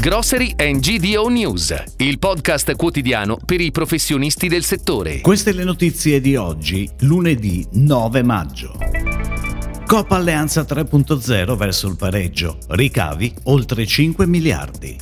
[0.00, 5.20] Grocery and GDO News, il podcast quotidiano per i professionisti del settore.
[5.20, 8.78] Queste le notizie di oggi, lunedì 9 maggio.
[9.84, 14.96] Coppa Alleanza 3.0 verso il pareggio, ricavi oltre 5 miliardi.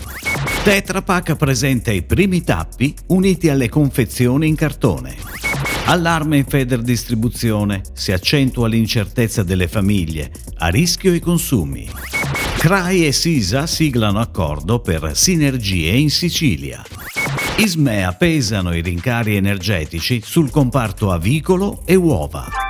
[0.64, 5.14] Tetra Pak presenta i primi tappi uniti alle confezioni in cartone.
[5.84, 11.86] Allarme in Feder Distribuzione, si accentua l'incertezza delle famiglie, a rischio i consumi.
[12.66, 16.82] CRAI e SISA siglano accordo per sinergie in Sicilia.
[17.58, 22.65] Ismea pesano i rincari energetici sul comparto avicolo e uova.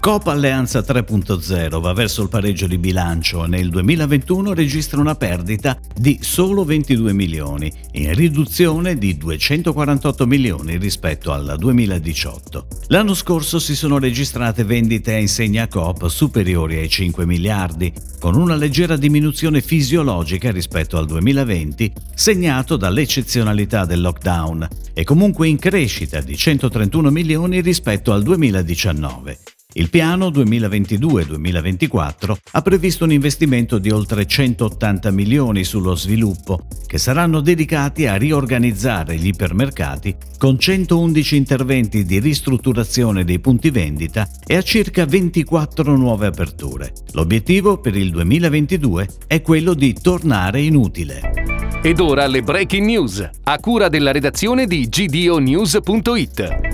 [0.00, 5.78] Copa Alleanza 3.0 va verso il pareggio di bilancio e nel 2021 registra una perdita
[5.94, 12.66] di solo 22 milioni, in riduzione di 248 milioni rispetto al 2018.
[12.86, 18.54] L'anno scorso si sono registrate vendite a insegna Coop superiori ai 5 miliardi, con una
[18.54, 26.38] leggera diminuzione fisiologica rispetto al 2020, segnato dall'eccezionalità del lockdown, e comunque in crescita di
[26.38, 29.38] 131 milioni rispetto al 2019.
[29.74, 37.40] Il piano 2022-2024 ha previsto un investimento di oltre 180 milioni sullo sviluppo, che saranno
[37.40, 44.62] dedicati a riorganizzare gli ipermercati con 111 interventi di ristrutturazione dei punti vendita e a
[44.62, 46.92] circa 24 nuove aperture.
[47.12, 51.78] L'obiettivo per il 2022 è quello di tornare in utile.
[51.82, 56.69] Ed ora le breaking news, a cura della redazione di gdonews.it.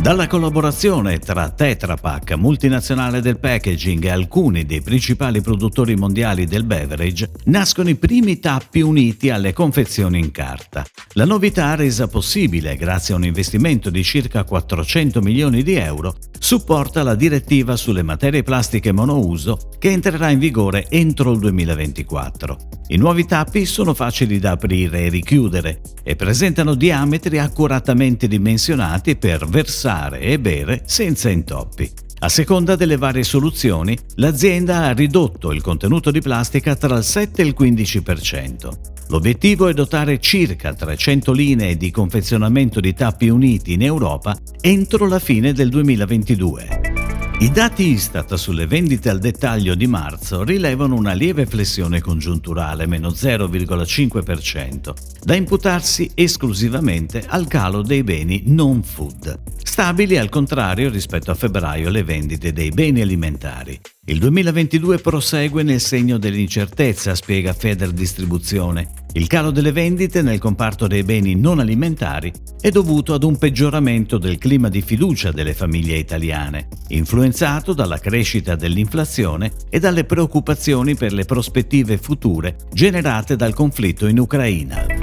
[0.00, 6.62] Dalla collaborazione tra Tetra Pak, multinazionale del packaging e alcuni dei principali produttori mondiali del
[6.62, 10.84] beverage, nascono i primi tappi uniti alle confezioni in carta.
[11.14, 17.02] La novità resa possibile grazie a un investimento di circa 400 milioni di euro supporta
[17.02, 22.58] la direttiva sulle materie plastiche monouso che entrerà in vigore entro il 2024.
[22.88, 29.48] I nuovi tappi sono facili da aprire e richiudere e presentano diametri accuratamente dimensionati per
[29.48, 29.85] versare
[30.18, 31.88] e bere senza intoppi.
[32.18, 37.42] A seconda delle varie soluzioni, l'azienda ha ridotto il contenuto di plastica tra il 7
[37.42, 38.70] e il 15%.
[39.08, 45.20] L'obiettivo è dotare circa 300 linee di confezionamento di tappi uniti in Europa entro la
[45.20, 46.96] fine del 2022.
[47.38, 53.10] I dati Istat sulle vendite al dettaglio di marzo rilevano una lieve flessione congiunturale, meno
[53.10, 59.38] 0,5%, da imputarsi esclusivamente al calo dei beni non food.
[59.76, 63.78] Stabili al contrario rispetto a febbraio le vendite dei beni alimentari.
[64.06, 68.88] Il 2022 prosegue nel segno dell'incertezza, spiega Feder Distribuzione.
[69.12, 74.16] Il calo delle vendite nel comparto dei beni non alimentari è dovuto ad un peggioramento
[74.16, 81.12] del clima di fiducia delle famiglie italiane, influenzato dalla crescita dell'inflazione e dalle preoccupazioni per
[81.12, 84.95] le prospettive future generate dal conflitto in Ucraina.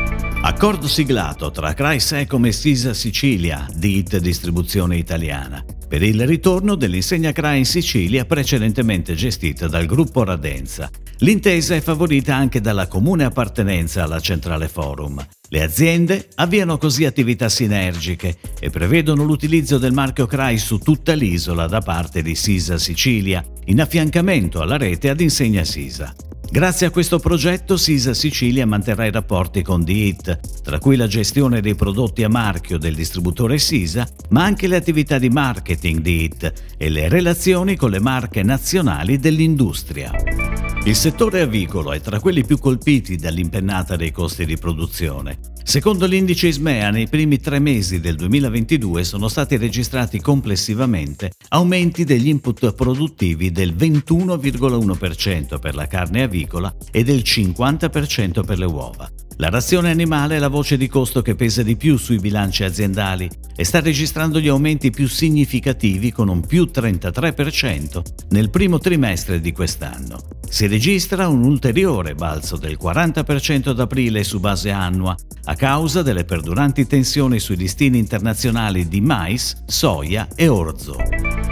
[0.46, 7.31] Accordo siglato tra Craisecom e Sisa Sicilia, di IT Distribuzione Italiana, per il ritorno dell'insegna
[7.31, 10.90] CRA in Sicilia precedentemente gestita dal gruppo Radenza.
[11.20, 15.26] L'intesa è favorita anche dalla comune appartenenza alla centrale forum.
[15.48, 21.68] Le aziende avviano così attività sinergiche e prevedono l'utilizzo del marchio CRAI su tutta l'isola
[21.68, 26.14] da parte di Sisa Sicilia, in affiancamento alla rete ad insegna Sisa.
[26.53, 31.62] Grazie a questo progetto Sisa Sicilia manterrà i rapporti con DIT, tra cui la gestione
[31.62, 36.90] dei prodotti a marchio del distributore Sisa, ma anche le attività di marketing DIT e
[36.90, 40.12] le relazioni con le marche nazionali dell'industria.
[40.86, 45.40] Il settore avicolo è tra quelli più colpiti dall'impennata dei costi di produzione.
[45.64, 52.28] Secondo l'indice ISMEA, nei primi tre mesi del 2022 sono stati registrati complessivamente aumenti degli
[52.28, 59.10] input produttivi del 21,1% per la carne avicola e del 50% per le uova.
[59.38, 63.30] La razione animale è la voce di costo che pesa di più sui bilanci aziendali
[63.56, 68.02] e sta registrando gli aumenti più significativi con un più 33%
[68.32, 70.42] nel primo trimestre di quest'anno.
[70.53, 76.25] Si registra un ulteriore balzo del 40% ad aprile su base annua a causa delle
[76.25, 80.95] perduranti tensioni sui listini internazionali di mais, soia e orzo.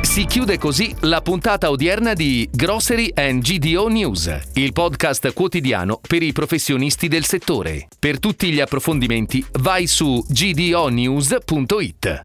[0.01, 6.21] Si chiude così la puntata odierna di Grocery and GDO News, il podcast quotidiano per
[6.21, 7.87] i professionisti del settore.
[7.97, 12.21] Per tutti gli approfondimenti vai su gdonews.it.